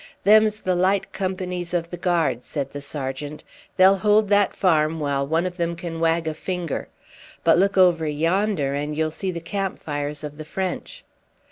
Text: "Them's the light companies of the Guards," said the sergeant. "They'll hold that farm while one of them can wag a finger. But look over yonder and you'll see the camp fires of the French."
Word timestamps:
"Them's 0.23 0.61
the 0.61 0.73
light 0.73 1.11
companies 1.13 1.75
of 1.75 1.91
the 1.91 1.95
Guards," 1.97 2.47
said 2.47 2.71
the 2.71 2.81
sergeant. 2.81 3.43
"They'll 3.77 3.97
hold 3.97 4.29
that 4.29 4.55
farm 4.55 4.99
while 4.99 5.27
one 5.27 5.45
of 5.45 5.57
them 5.57 5.75
can 5.75 5.99
wag 5.99 6.27
a 6.27 6.33
finger. 6.33 6.87
But 7.43 7.59
look 7.59 7.77
over 7.77 8.07
yonder 8.07 8.73
and 8.73 8.97
you'll 8.97 9.11
see 9.11 9.29
the 9.29 9.39
camp 9.39 9.77
fires 9.77 10.23
of 10.23 10.39
the 10.39 10.43
French." 10.45 11.03